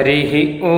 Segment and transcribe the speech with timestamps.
[0.00, 0.32] हरिः
[0.68, 0.74] ॐ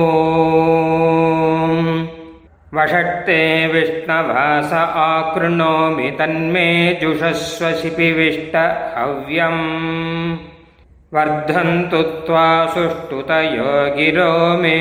[2.77, 3.39] वषट्ते
[3.73, 4.73] विष्णवास
[5.05, 6.67] आकृणोमि तन्मे
[7.01, 8.55] जुषस्व शिपिविष्ट
[8.97, 9.63] हव्यम्
[11.11, 14.31] वर्धन्तु त्वा सुष्ठुतयो गिरो
[14.61, 14.77] मे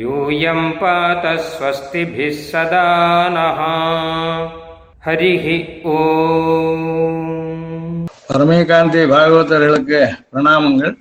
[0.00, 2.86] यूयं पात स्वस्तिभिः सदा
[3.36, 3.60] नः
[5.06, 5.46] हरिः
[5.96, 6.88] ॐ
[8.32, 10.92] பரமேகாந்தி பாகவதர்களுக்கு பிரணாமங்கள்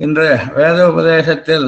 [0.00, 1.66] இன்று வேத உபதேசத்தில்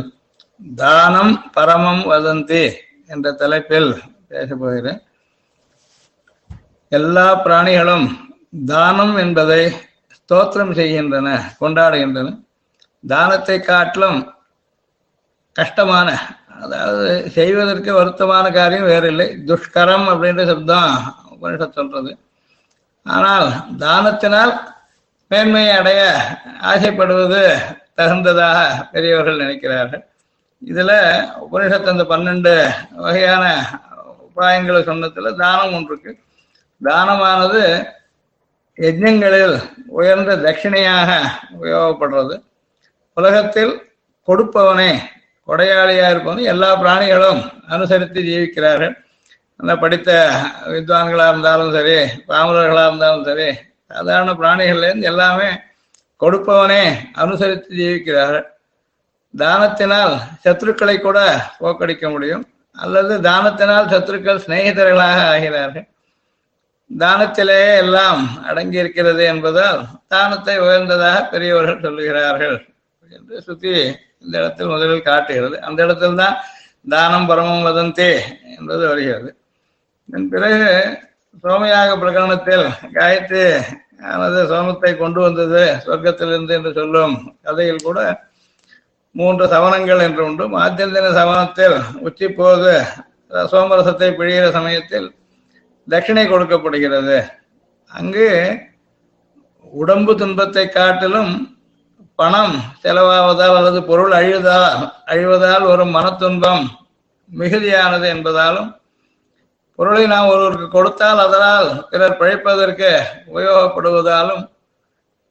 [0.61, 2.63] தானம் பரமம் வதந்தி
[3.07, 3.91] என்ற தலைப்பில்
[4.29, 5.01] பேச போகிறேன்
[6.91, 8.07] எல்லா பிராணிகளும்
[8.65, 9.61] தானம் என்பதை
[10.17, 11.27] ஸ்தோத்திரம் செய்கின்றன
[11.59, 12.29] கொண்டாடுகின்றன.
[13.03, 14.19] தானத்தை காட்டிலும்
[15.55, 16.07] கஷ்டமான
[16.63, 19.27] அதாவது செய்வதற்கு வருத்தமான காரியம் வேறில்லை.
[19.49, 20.91] துஷ்கரம் அப்படின்ற சப்தம்
[21.33, 22.11] உபனிஷத் சொல்றது.
[23.05, 23.47] ஆனால்
[23.83, 24.53] தானத்தினால்
[25.31, 26.01] மேன்மையை அடைய
[26.71, 27.41] ஆசைப்படுவது
[27.97, 28.59] தகுந்ததாக
[28.91, 30.03] பெரியவர்கள் நினைக்கிறார்கள்.
[30.61, 30.91] இதுல
[31.45, 32.53] உபனிஷத்து அந்த பன்னெண்டு
[33.03, 33.43] வகையான
[34.27, 36.11] உபாயங்களை சொன்னதுல தானம் ஒன்று இருக்கு
[36.81, 37.61] தானமானது
[38.77, 39.55] யஜ்ஞங்களில்
[39.97, 41.11] உயர்ந்த தட்சிணையாக
[41.55, 42.35] உபயோகப்படுறது.
[43.17, 43.73] உலகத்தில்
[44.27, 44.91] கொடுப்பவனே
[45.47, 47.41] கொடையாளியா இருப்பவன் எல்லா பிராணிகளும்
[47.75, 48.93] அனுசரித்து ஜீவிக்கிறார்கள்.
[49.59, 50.09] அந்த படித்த
[50.73, 51.95] வித்வான்களா இருந்தாலும் சரி
[52.29, 53.47] பாமரர்களா இருந்தாலும் சரி
[53.91, 55.49] சாதாரண பிராணிகள்லேருந்து எல்லாமே
[56.21, 56.83] கொடுப்பவனே
[57.23, 58.47] அனுசரித்து ஜீவிக்கிறார்கள்.
[59.41, 61.19] தானத்தினால் சத்துருக்களை கூட
[61.61, 62.43] போக்கடிக்க முடியும்.
[62.77, 65.87] அல்லது தானத்தினால் சத்துருக்கள் சிநேகிதர்களாக ஆகிறார்கள்.
[66.91, 69.79] தானத்திலேயே எல்லாம் அடங்கி இருக்கிறது என்பதால்
[70.13, 72.57] தானத்தை உயர்ந்ததாக பெரியவர்கள் சொல்லுகிறார்கள்
[73.11, 73.73] என்று சுத்தி
[74.23, 75.57] இந்த இடத்தில் முதலில் காட்டுகிறது.
[75.67, 76.37] அந்த இடத்தில் தான்
[76.93, 78.11] தானம் பரமம் வதந்தே
[78.55, 79.29] என்பது வருகிறது.
[80.09, 80.69] இதன் பிறகு
[81.43, 82.65] சோமயாக பிரகடனத்தில்
[82.95, 83.43] காயத்ரி
[84.11, 87.15] ஆனது சோமத்தை கொண்டு வந்தது சொர்க்கத்திலிருந்து என்று சொல்லும்
[87.45, 87.99] கதையில் கூட
[89.15, 90.45] மூன்று சவனங்கள் என்று உண்டு.
[90.63, 92.73] ஆத்தியந்தின சவனத்தில் உச்சி போது
[93.51, 95.07] சோமரசத்தை பிழிகிற சமயத்தில்
[95.87, 97.17] தட்சிணை கொடுக்கப்படுகிறது.
[97.91, 98.29] அங்கு
[99.73, 101.31] உடம்பு துன்பத்தை காட்டிலும்
[102.19, 106.65] பணம் செலவாவதால் அல்லது பொருள் அழிவதால் அழிவதால் மன துன்பம்
[107.29, 108.69] மிகுதியானது என்பதாலும்
[109.79, 112.91] பொருளை நாம் ஒருவருக்கு கொடுத்தால் அதனால் பிறர் பிழைப்பதற்கு
[113.27, 114.43] உபயோகப்படுவதாலும்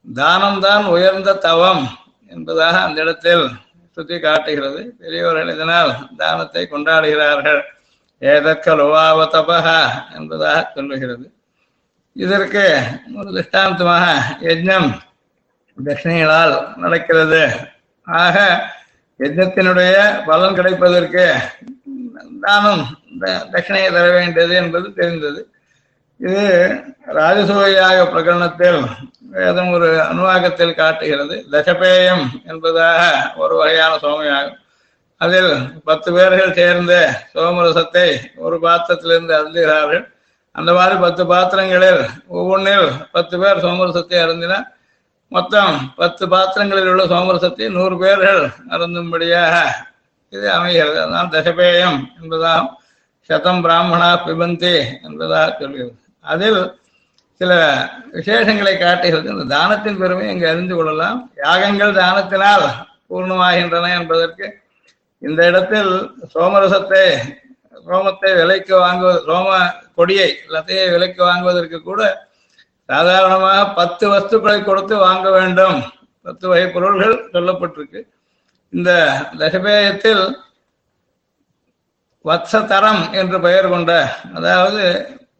[0.07, 1.83] தானம்தான் உயர்ந்த தவம்
[2.27, 3.45] என்பதாக அந்த இடத்தில்
[3.97, 4.95] சுத்தி காட்டுகிறது.
[5.01, 7.61] பெரியவர்கள் இதனால் தானத்தை கொண்டாடுகிறார்கள்.
[8.21, 9.81] ஏதற்கலுவாவ தபா
[10.15, 11.33] என்பதாக சொல்லுகிறது.
[12.13, 12.83] இதற்கு
[13.17, 14.07] ஒரு திஷ்டாந்தமாக
[14.41, 14.91] யஜ்னம்
[15.85, 17.43] தட்சிணைகளால் நடக்கிறது.
[18.03, 18.37] ஆக
[19.19, 21.35] யஜ்னத்தினுடைய பலன் கிடைப்பதற்கு
[22.41, 22.85] தானும்
[23.21, 25.56] தட்சிணையை தர வேண்டியது என்பது தெரிந்தது.
[26.21, 26.45] இது
[27.17, 28.79] ராஜசூயாக பிரகடனத்தில்
[29.35, 31.35] வேதம் ஒரு அனுவாகத்தில் காட்டுகிறது.
[31.53, 33.01] தசபேயம் என்பதாக
[33.43, 34.61] ஒரு வகையான சோமயாகம்
[35.21, 35.53] அதில்
[35.89, 36.99] பத்து பேர்கள் சேர்ந்து
[37.35, 38.07] சோமரசத்தை
[38.37, 40.05] ஒரு பாத்திரத்திலிருந்து அருந்துகிறார்கள்.
[40.55, 42.03] அந்த மாதிரி பத்து பாத்திரங்களில்
[42.37, 44.67] ஒவ்வொன்றில் பத்து பேர் சோமரசத்தை அருந்தினர்
[45.33, 49.55] மொத்தம் பத்து பாத்திரங்களில் உள்ள சோமரசத்தை நூறு பேர்கள் அருந்தும்படியாக
[50.33, 50.99] இது அமைகிறது.
[51.03, 52.73] அதனால் தசபேயம் என்பதாகும்
[53.31, 54.75] சதம் பிராமணா பிபந்தி
[55.07, 55.95] என்பதாக சொல்கிறது.
[56.33, 56.61] அதில்
[57.41, 57.53] சில
[58.17, 59.29] விசேஷங்களை காட்டுகிறது.
[59.33, 61.19] இந்த தானத்தின் பெருமை இங்கு அறிந்து கொள்ளலாம்?
[61.45, 62.67] யாகங்கள் தானத்தினால்
[63.09, 64.47] பூர்ணமாகின்றன என்பதற்கு
[65.23, 65.93] இந்த இடத்தில்
[66.35, 67.03] சோமரசத்தை
[67.89, 69.49] சோமத்தை விலைக்கு வாங்குவது சோம
[69.99, 72.01] கொடியை லத்தையை விலைக்கு வாங்குவதற்கு கூட
[72.89, 75.79] சாதாரணமாக பத்து வஸ்துக்களை கொடுத்து வாங்க வேண்டும்.
[76.27, 78.01] பத்து வகை பொருள்கள் சொல்லப்பட்டிருக்கு.
[78.73, 78.91] இந்த
[79.41, 80.25] தசபேயத்தில்
[82.25, 83.93] வத்சதரம் என்று பெயர் கொண்ட
[84.39, 84.85] அதாவது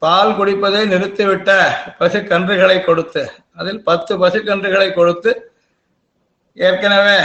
[0.03, 1.51] பால் குடிப்பதை நிறுத்திவிட்ட
[1.99, 3.23] பசுக்கன்றுகளை கொடுத்து
[3.55, 5.31] அதில் பத்து பசுக்கன்றுகளை கொடுத்து
[6.57, 7.17] ஏற்கனவே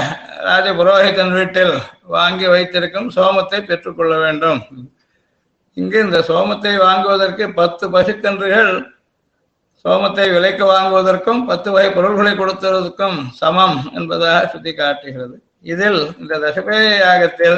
[0.43, 1.73] ராஜ புரோஹிதன் வீட்டில்
[2.05, 4.61] வாங்கி வைத்திருக்கும் சோமத்தை பெற்றுக்கொள்ள வேண்டும்.
[5.77, 8.71] இங்கு இந்த சோமத்தை வாங்குவதற்கு பத்து பசுக்கன்றுகள்
[9.85, 17.57] சோமத்தை விலைக்கு வாங்குவதற்கும் பத்து வகை பொருள்களை கொடுத்ததற்கும் சமம் என்பதாக சுட்டி காட்டுகிறது இதில் இந்த தசபே யாகத்தில்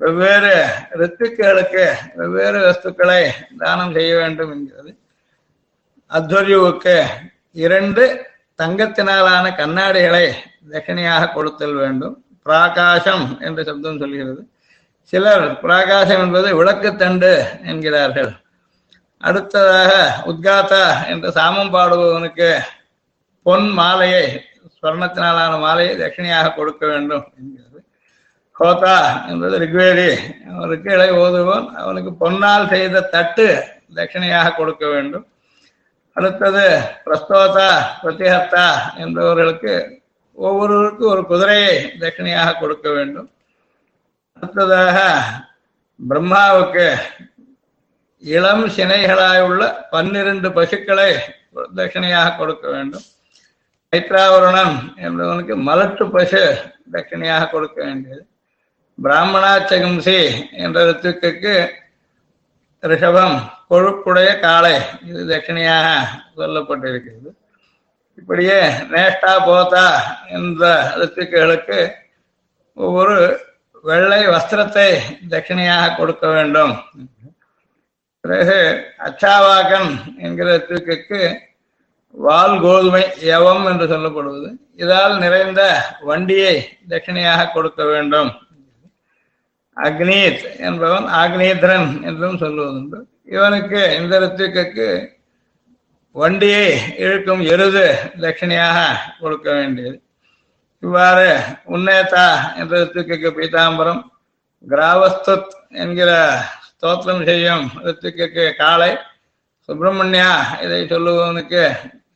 [0.00, 0.54] வெவ்வேறு
[1.00, 1.84] ரித்துக்களுக்கு
[2.14, 3.20] வெவ்வேறு வஸ்துக்களை
[3.58, 4.90] தானம் செய்ய வேண்டும் என்கிறது.
[6.10, 6.96] அத்வரியுவுக்கு
[7.64, 8.04] இரண்டு
[8.62, 10.26] தங்கத்தினாலான கண்ணாடிகளை
[10.72, 12.24] தட்சிணையாக கொடுத்தல் வேண்டும்.
[12.46, 14.42] பிராகாசம் என்று சப்தம் சொல்கிறது.
[15.12, 17.32] சிலர் பிராகாசம் என்பது விளக்குத்தண்டு
[17.62, 18.30] என்கிறார்கள்.
[19.20, 19.92] அடுத்ததாக
[20.26, 22.50] உத்காத்தா என்று சாமம் பாடுபவனுக்கு
[23.42, 24.24] பொன் மாலையை
[24.76, 27.65] ஸ்வர்ணத்தினாலான மாலையை தட்சிணையாக கொடுக்க வேண்டும் என்கிறது.
[28.58, 30.10] ஹோதா என்பது ரிக்வேதி.
[30.52, 33.46] அவனுக்கு இலை ஓதுவோன் அவனுக்கு பொன்னால் செய்த தட்டு
[33.94, 35.26] தட்சிணையாக கொடுக்க வேண்டும்.
[36.12, 36.64] அடுத்தது
[37.04, 37.70] பிரஸ்தோதா
[38.02, 38.66] பிரத்திஹத்தா
[39.02, 39.74] என்பவர்களுக்கு
[40.32, 43.28] ஒவ்வொருவருக்கும் ஒரு குதிரையை தட்சிணையாக கொடுக்க வேண்டும்.
[44.36, 44.98] அடுத்ததாக
[46.08, 46.86] பிரம்மாவுக்கு
[48.22, 51.10] இளம் சினைகளாயுள்ள பன்னிரண்டு பசுக்களை
[51.76, 53.04] தட்சிணையாக கொடுக்க வேண்டும்.
[53.92, 56.42] மைத்ராவருணன் என்பவனுக்கு மலட்டு பசு
[56.92, 58.24] தட்சிணையாக கொடுக்க வேண்டியது.
[59.04, 60.18] பிராமணாச்சகம்சி
[60.52, 61.54] என்ற ரித்துக்கு
[62.82, 63.36] ரிஷபம்
[63.70, 64.76] கொழுப்புடைய காளை.
[65.04, 65.86] இது தட்சிணையாக
[66.36, 67.30] சொல்லப்பட்டிருக்கிறது.
[68.18, 68.58] இப்படியே
[68.92, 69.86] நேஷ்டா போதா
[70.28, 71.92] என்ற ரித்துக்களுக்கு
[72.74, 73.16] ஒவ்வொரு
[73.82, 74.98] வெள்ளை வஸ்திரத்தை
[75.28, 76.72] தட்சிணையாக கொடுக்க வேண்டும்.
[78.20, 78.58] பிறகு
[78.98, 81.20] அச்சாவாகன் என்கிற ரித்துக்கு
[82.10, 84.48] வால் கோதுமை யவம் என்று சொல்லப்படுவது.
[84.76, 85.62] இதால் நிறைந்த
[86.00, 86.54] வண்டியை
[86.88, 88.30] தட்சிணையாக கொடுக்க வேண்டும்.
[89.76, 92.98] அக்னீத் என்பவன் ஆக்னேத்ரன் என்றும் சொல்லுவதுண்டு.
[93.24, 94.88] இவனுக்கு இந்த ரித்துக்கு
[96.12, 97.86] வண்டியை இழுக்கும் எருது
[98.20, 98.78] தட்சிணையாக
[99.20, 100.00] கொடுக்க வேண்டியது.
[100.82, 101.28] இவ்வாறு
[101.74, 104.02] உன்னேதா என்ற ரித்துக்கு பீதாம்பரம்
[104.66, 106.10] கிராவஸ்துத் என்கிற
[106.68, 108.90] ஸ்தோத்திரம் செய்யும் ரித்துக்கு காளை
[109.68, 110.32] சுப்பிரமணியா
[110.64, 111.62] இதை சொல்லுவனுக்கு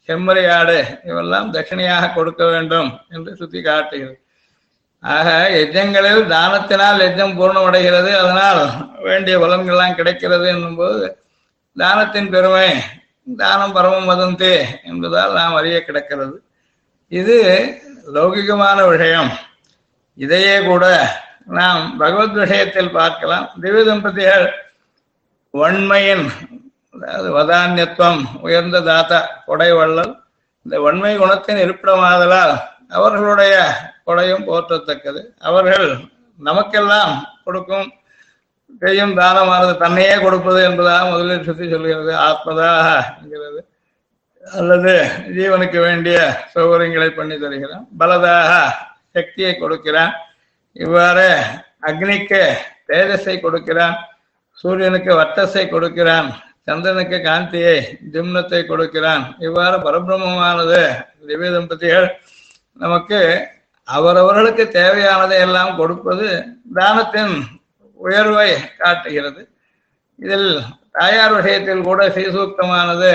[0.09, 4.19] செம்மறியாடு இவெல்லாம் தட்சிணையாக கொடுக்க வேண்டும் என்று சுத்தி காட்டுகிறது
[5.03, 8.11] ஆக எஜ்ஜங்களில் தானத்தினால் யஜ்யம் பூர்ணமடைகிறது.
[8.23, 8.63] அதனால்
[9.03, 11.19] வேண்டிய பலன்கள்லாம் கிடைக்கிறது என்னும்போது
[11.77, 12.69] தானத்தின் பெருமை
[13.37, 16.43] தானம் பரமம் வதந்தே என்பதால் நாம் அறிய கிடக்கிறது.
[17.09, 17.37] இது
[18.15, 19.31] லௌகிகமான விஷயம்.
[20.15, 20.85] இதையே கூட
[21.45, 23.51] நாம் பகவத் விஷயத்தில் பார்க்கலாம்.
[23.61, 24.47] திவ்ய தம்பதிகள்
[25.55, 26.31] வன்மையின்
[26.95, 30.13] அதாவது வதான்யத்துவம் உயர்ந்த தாத்தா கொடை வள்ளல்
[30.63, 32.55] இந்த வன்மை குணத்தின் இருப்பிடமாதலால்
[32.89, 33.55] அவர்களுடைய
[34.11, 35.23] கொடையும் போற்றத்தக்கது.
[35.39, 35.89] அவர்கள்
[36.39, 37.15] நமக்கெல்லாம்
[37.45, 37.89] கொடுக்கும்
[38.83, 42.13] செய்யும் தானமானது தன்னையே கொடுப்பது என்பதாக முதலில் சுத்தி சொல்கிறது.
[42.29, 43.61] ஆத்மதாகிறது என்கிறது.
[44.59, 44.93] அல்லது
[45.37, 46.19] ஜீவனுக்கு வேண்டிய
[46.55, 47.87] சௌகரியங்களை பண்ணி தருகிறான்.
[47.99, 48.53] பலதாக
[49.13, 50.13] சக்தியை கொடுக்கிறான்.
[50.73, 51.29] இவ்வாறு
[51.89, 52.41] அக்னிக்கு
[52.89, 53.97] தேஜஸை கொடுக்கிறான்.
[54.53, 56.29] சூரியனுக்கு வட்டத்தை கொடுக்கிறான்.
[56.67, 57.77] சந்திரனுக்கு காந்தியை
[58.13, 59.37] ஜிம்னத்தை கொடுக்கிறான்.
[59.39, 60.81] இவ்வாறு பரபிரம்மமானது
[61.27, 62.09] திவ்ய தம்பதிகள்
[62.73, 63.21] நமக்கு
[63.97, 66.29] அவரவர்களுக்கு தேவையானதை எல்லாம் கொடுப்பது
[66.75, 67.35] தானத்தின்
[68.01, 69.43] உயர்வை காட்டுகிறது.
[70.19, 70.51] இதில்
[70.99, 73.11] தாயார் விஷயத்தில் கூட ஸ்ரீசூக்தமானது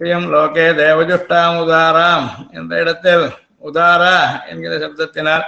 [0.00, 3.24] ஸ்ரீயம் லோகே தேவஜுஷ்டாம் உதாராம் என்ற இடத்தில்
[3.68, 4.16] உதாரா
[4.50, 5.46] என்கிற சப்தத்தினால்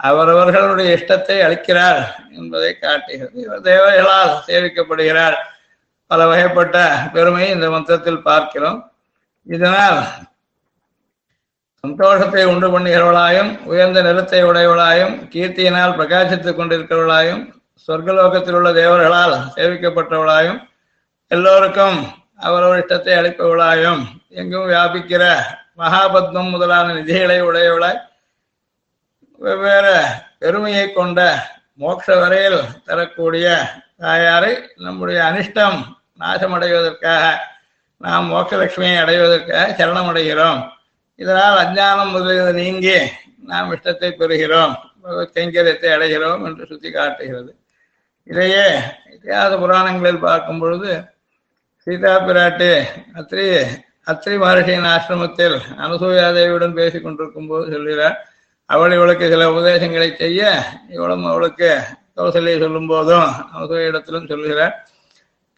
[0.00, 2.02] அவரவர்களுடைய இஷ்டத்தை அளிக்கிறார்
[2.38, 3.36] என்பதை காட்டுகிறது.
[3.44, 5.36] இவர் தேவைகளால் சேவிக்கப்படுகிறார்.
[6.10, 6.78] பல வகைப்பட்ட
[7.12, 8.78] பெருமையை இந்த மந்திரத்தில் பார்க்கிறோம்.
[9.46, 10.00] இதனால்
[11.84, 17.40] சந்தோஷத்தை உண்டு பண்ணுகிறவளாயும் உயர்ந்த நிறத்தை உடையவளாயும் கீர்த்தியினால் பிரகாசித்துக் கொண்டிருக்கிறவளாயும்
[17.88, 20.60] சொர்க்கலோகத்தில் உள்ள தேவர்களால் சேவிக்கப்பட்டவளாயும்
[21.30, 21.96] எல்லோருக்கும்
[22.46, 24.02] அவரவர் இஷ்டத்தை அளிப்பவளாயும்
[24.40, 25.24] எங்கும் வியாபிக்கிற
[25.80, 27.98] மகாபத்மம் முதலான நிதிகளை உடையவளாய்
[29.40, 29.96] வெவ்வேறு
[30.38, 31.20] பெருமையை கொண்ட
[31.80, 33.46] மோட்ச வரையில் தரக்கூடிய
[34.04, 34.52] தாயாரை
[34.86, 35.80] நம்முடைய அனிஷ்டம்
[36.20, 37.24] நாசமடைவதற்காக
[38.00, 40.62] நாம் மோட்சலட்சுமியை அடைவதற்காக சரணமடைகிறோம்.
[41.18, 42.96] இதனால் அஞ்ஞானம் முதலில் நீங்கி
[43.50, 44.74] நாம் இஷ்டத்தை பெறுகிறோம்.
[45.34, 47.50] கைங்கரியத்தை அடைகிறோம் என்று சுட்டி காட்டுகிறது
[48.26, 48.66] இதையே
[49.14, 50.90] இத்தியாச புராணங்களில் பார்க்கும் பொழுது
[51.86, 52.70] சீதா பிராட்டி
[53.20, 53.46] அத்ரி
[54.12, 58.16] அத்ரி மகர்ஷியின் ஆசிரமத்தில் அனுசூயாதேவியுடன் பேசிக் கொண்டிருக்கும் போது சொல்கிறார்
[58.70, 60.42] அவள் இவளுக்கு சில உபதேசங்களை செய்ய
[60.88, 61.70] இவளும் அவளுக்கு
[62.16, 64.74] கௌசல்யை சொல்லும் போதும் அனுசூய இடத்திலும் சொல்கிறார்.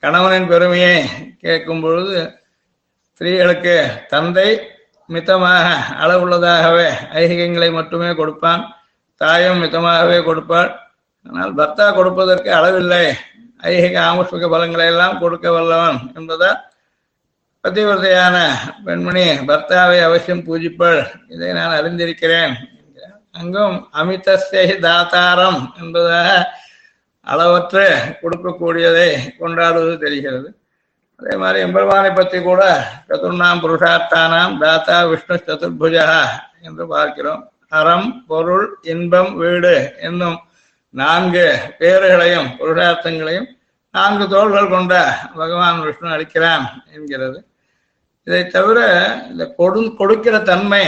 [0.03, 0.97] கணவனின் பெருமையை
[1.45, 2.17] கேட்கும் பொழுது
[3.21, 3.77] ஸ்திரீகளுக்கு
[4.09, 4.49] தந்தை
[5.09, 5.67] மிதமாக
[6.03, 6.89] அளவுள்ளதாகவே
[7.21, 8.63] ஐகிகங்களை மட்டுமே கொடுப்பான்.
[9.21, 10.71] தாயும் மிதமாகவே கொடுப்பாள்.
[11.27, 13.05] ஆனால் பர்த்தா கொடுப்பதற்கு அளவில்லை.
[13.71, 16.59] ஐகிக ஆமுஷ்மிக பலங்களை எல்லாம் கொடுக்க வல்லவன் என்பதால்
[17.65, 18.37] பதிவிரதையான
[18.85, 21.01] பெண்மணி பர்த்தாவை அவசியம் பூஜிப்பாள்.
[21.29, 22.55] இதை நான் அறிந்திருக்கிறேன்
[23.41, 26.29] அங்கும் அமிதஸ்தை தாத்தாரம் என்பதாக
[27.27, 27.87] அளவற்று
[28.23, 29.09] கொடுக்கக்கூடியதை
[29.39, 30.49] கொண்டாடுவது தெரிகிறது.
[31.25, 32.63] அதே மாதிரி எம்பெருமானை பற்றி கூட
[33.09, 36.09] சதுர்ணாம் புருஷார்த்தானாம் தாத்தா விஷ்ணு சதுர்புஜா
[36.67, 37.43] என்று பார்க்கிறோம்.
[37.79, 39.73] அறம் பொருள் இன்பம் வீடு
[40.09, 40.37] என்னும்
[40.95, 41.47] நான்கு
[41.79, 43.49] பேறுகளையும் புருஷார்த்தங்களையும்
[43.95, 44.93] நான்கு தோள்கள் கொண்ட
[45.39, 47.39] பகவான் விஷ்ணு அளிக்கிறான் என்கிறது.
[48.27, 48.79] இதை தவிர
[49.31, 50.85] இந்த கொடு கொடுக்கிற தன்மை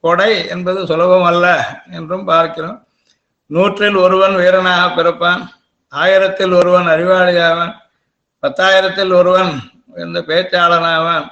[0.00, 1.46] கொடை என்பது சுலபம் அல்ல
[1.98, 2.80] என்றும் பார்க்கிறோம்.
[3.50, 5.44] நூற்றில் ஒருவன் வீரனாக பிறப்பான்
[5.92, 7.74] ஆயிரத்தில் ஒருவன் அறிவாளியாவன்
[8.42, 9.54] பத்தாயிரத்தில் ஒருவன்
[9.96, 11.30] இந்த பேச்சாளனாவன்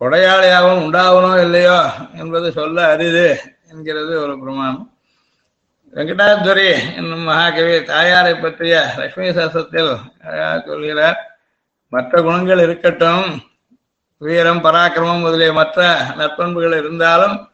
[0.00, 4.92] கொடையாளியாகவும் உண்டாகணும் இல்லையோ என்பது சொல்ல அரிது என்கிறது ஒரு பிரமாணம்.
[5.94, 9.98] வெங்கடாதுரி என்னும் மகாகவி தாயாரை பற்றிய லட்சுமி சாஸ்திரத்தில்
[10.64, 11.30] சொல்கிறார்
[11.88, 13.42] மற்ற குணங்கள் இருக்கட்டும்
[14.18, 17.50] வீரம் பராக்கிரமம் முதலிய மற்ற நற்பண்புகள் இருந்தாலும்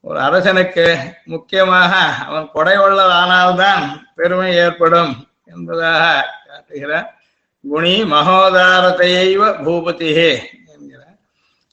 [0.00, 7.17] ஒரு அரசனுக்கு முக்கியமாக அவன் கொடை உள்ளதானால்தான் பெருமை ஏற்படும் என்பதாக காட்டுகிறார்.
[7.64, 10.28] குணி மகோதாரத்தையைவ பூபதியே
[10.72, 11.16] என்கிறார்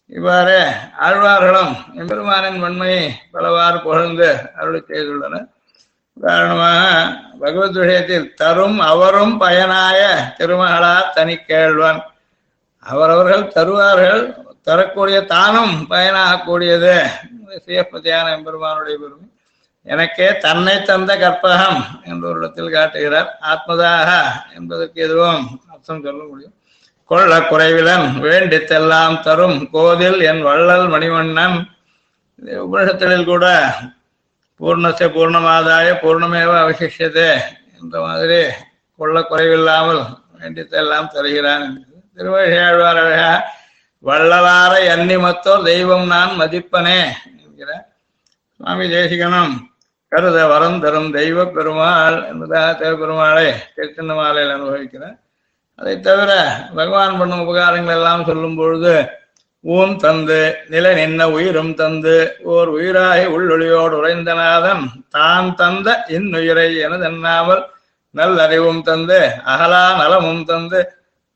[0.06, 0.58] இவ்வாறு
[1.00, 5.46] ஆழ்வார்களும் எம்பெருமானின் வன்மையை பலவாறு புகழ்ந்து அருளி செய்துள்ளனர்.
[6.14, 6.82] உதாரணமாக
[7.40, 10.02] பகவத் விஷயத்தில் தரும் அவரும் பயனாய
[10.38, 12.02] திருமகளார் தனி கேள்வன்
[12.80, 14.24] அவரவர்கள் தருவார்கள்
[14.62, 16.96] தரக்கூடிய தானும் பயனாகக்கூடியது.
[17.66, 19.28] சிவபதியான எம்பெருமானுடைய பெருமை.
[19.84, 23.30] எனக்கே தன்னை தந்த கற்பகம் என்று ஒரு இடத்தில் காட்டுகிறார்.
[23.42, 24.10] ஆத்மதாக
[24.56, 26.54] என்பதற்கு எதுவும் அர்த்தம் சொல்ல முடியும்.
[27.10, 31.58] கொள்ள குறைவிலன் வேண்டித்தெல்லாம் தரும் கோதில் என் வள்ளல் மணிவண்ணன்.
[32.64, 33.46] உபனிஷத்திலில் கூட
[34.60, 37.30] பூர்ணச பூர்ணமாதாய பூர்ணமேவ அவசிஷதே
[37.78, 38.40] என்ற மாதிரி
[39.00, 40.02] கொள்ள குறைவில்லாமல்
[40.38, 41.66] வேண்டித்தெல்லாம் தருகிறான்
[42.18, 43.22] திருவழியாழ்வாரழக
[44.04, 47.00] வள்ளலார எண்ணிமத்தோர் தெய்வம் நான் மதிப்பனே
[47.40, 47.70] என்கிற
[48.60, 49.54] சுவாமி தேசிகனும்
[50.12, 55.16] கருத வரம் தரும் தெய்வ பெருமாள் என்பதாக தேவபெருமாளை திருச்சின்ன மாலையில் அனுபவிக்கிறேன்
[55.80, 56.32] அதை தவிர
[56.76, 58.96] பகவான் பண்ணும் உபகாரங்கள் எல்லாம் சொல்லும் பொழுது
[59.66, 60.40] ஊம் தந்து
[60.70, 62.16] நிலை நின்ன உயிரும் தந்து
[62.48, 67.64] ஓர் உயிராய் உள்ளொளியோடு உறைந்தநாதன் தான் தந்த இன்னுயிரை எனதென்னாமல்
[68.16, 70.82] நல்லறிவும் தந்து அகலா நலமும் தந்து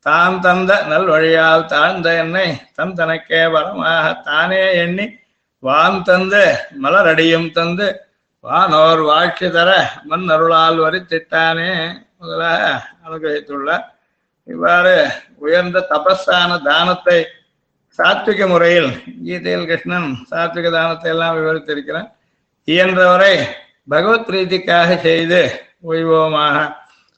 [0.06, 5.06] தான் தந்த நல் வழியால் தாழ்ந்த என்னை தன் தனக்கே வரமாக தானே எண்ணி
[5.62, 6.44] வான் தந்து
[6.80, 7.88] மலரடியும் தந்து
[8.44, 9.70] வானோர் வாழ்க்கை தர
[10.04, 11.72] மண் அருளால் வரித்திட்டானே
[12.18, 12.62] முதலாக
[13.04, 13.84] அனுகிரகித்துள்ளார்
[14.49, 14.95] இவ்வாறு
[15.39, 17.19] உயர்ந்த தபஸான தானத்தை
[17.99, 18.89] சாத்விக முறையில்
[19.21, 22.09] கீதையில் கிருஷ்ணன் சாத்விக தானத்தை எல்லாம் விவரித்திருக்கிறான்
[22.67, 23.35] இயன்றவரை
[23.87, 25.41] பகவத் ரீதிக்காக செய்து
[25.85, 26.57] ஓய்வோமாக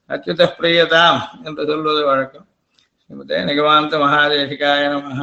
[0.10, 2.48] அச்சுத பிரியதாம் என்று சொல்வது வழக்கம்
[2.98, 5.22] ஸ்ரீமதே நிகமாந்த மகாதேசிகாய நமஹ